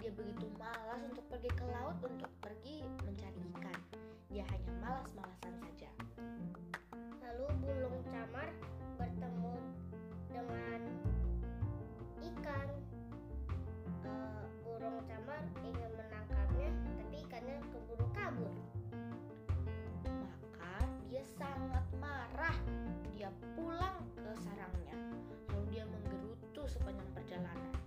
[0.00, 3.78] Dia begitu malas untuk pergi ke laut untuk pergi mencari ikan.
[4.32, 5.92] Dia hanya malas-malasan saja.
[7.20, 8.48] Lalu burung camar
[8.96, 9.60] bertemu
[10.32, 10.80] dengan
[12.32, 12.68] ikan.
[14.08, 18.54] Eh, burung camar ingin menangkapnya, tapi ikannya keburu kabur.
[20.08, 20.80] Maka
[21.12, 22.56] dia sangat marah.
[23.12, 24.96] Dia pulang ke sarangnya.
[25.52, 27.79] Lalu dia menggerutu sepanjang perjalanan.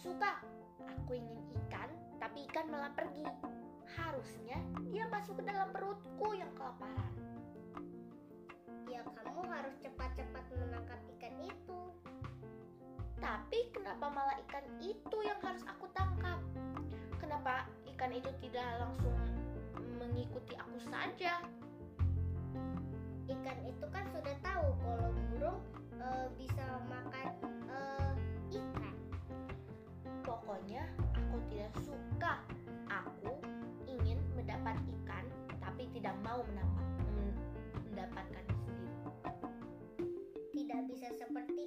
[0.00, 0.40] Suka.
[0.80, 3.28] Aku ingin ikan, tapi ikan malah pergi.
[4.00, 4.56] Harusnya
[4.88, 7.12] dia masuk ke dalam perutku yang kelaparan.
[8.88, 11.80] Ya kamu harus cepat-cepat menangkap ikan itu.
[13.20, 16.40] Tapi kenapa malah ikan itu yang harus aku tangkap?
[17.20, 19.12] Kenapa ikan itu tidak langsung
[20.00, 21.44] mengikuti aku saja?
[23.28, 24.34] Ikan itu kan sudah
[36.30, 36.86] tapi tidak mau menampak,
[37.18, 37.38] men-
[37.90, 38.94] mendapatkannya sendiri.
[40.54, 41.59] Tidak bisa seperti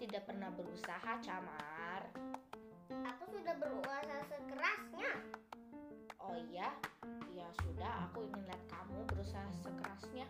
[0.00, 2.02] tidak pernah berusaha Camar.
[2.88, 5.12] Aku sudah berusaha sekerasnya.
[6.16, 6.72] Oh iya?
[7.36, 10.24] Ya sudah, aku ingin lihat kamu berusaha sekerasnya.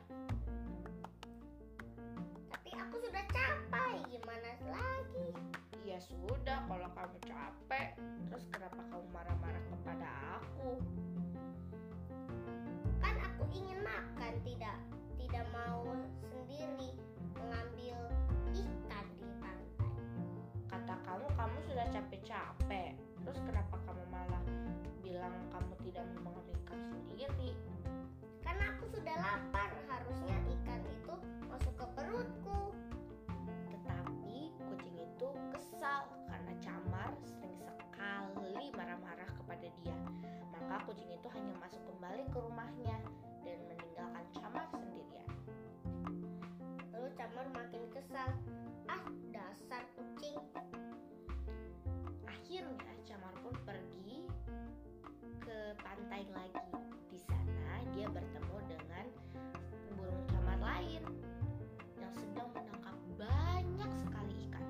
[2.51, 3.95] Tapi aku sudah capai.
[4.11, 5.39] Gimana lagi?
[5.87, 7.95] Ya sudah, kalau kamu capek,
[25.91, 27.51] tidak mau mengambil ikan sendiri?
[28.47, 30.30] Karena aku sudah lapar, harusnya
[56.21, 56.61] pantai lagi.
[57.09, 59.07] Di sana dia bertemu dengan
[59.97, 61.01] burung camar lain
[61.97, 64.67] yang sedang menangkap banyak sekali ikan.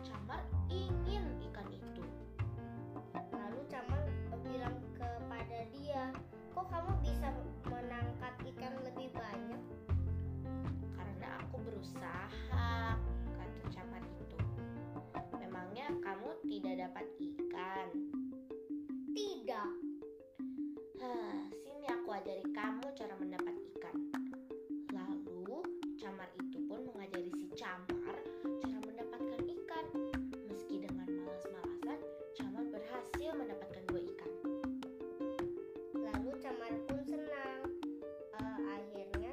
[0.00, 0.40] Camar
[0.72, 2.04] ingin ikan itu.
[3.12, 4.00] Lalu Camar
[4.40, 6.16] bilang kepada dia,
[6.56, 7.28] kok kamu bisa
[23.00, 23.96] cara mendapat ikan.
[24.92, 25.64] Lalu,
[25.96, 28.16] Camar itu pun mengajari si Camar
[28.60, 29.84] cara mendapatkan ikan.
[30.52, 31.96] Meski dengan malas-malasan,
[32.36, 34.30] Camar berhasil mendapatkan dua ikan.
[35.96, 37.60] Lalu Camar pun senang.
[38.36, 39.32] Eh, akhirnya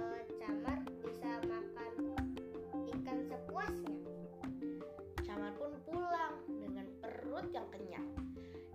[0.00, 1.92] eh, Camar bisa makan
[2.88, 4.00] ikan sepuasnya.
[5.28, 8.08] Camar pun pulang dengan perut yang kenyang.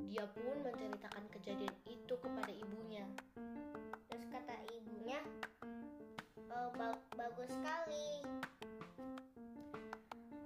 [0.06, 2.49] Dia pun menceritakan kejadian itu kepada
[6.80, 8.24] ba- bagus sekali.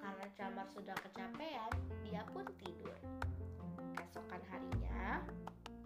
[0.02, 1.72] Karena Camar sudah kecapean,
[2.02, 2.98] dia pun tidur.
[3.94, 5.22] Keesokan harinya,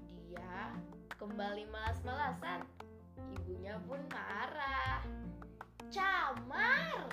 [0.07, 0.71] dia
[1.19, 2.63] kembali malas-malasan.
[3.35, 5.03] Ibunya pun marah.
[5.91, 7.11] Camar,